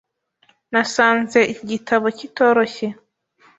Nasanze 0.71 1.39
iki 1.51 1.65
gitabo 1.71 2.05
kitoroshye. 2.17 2.87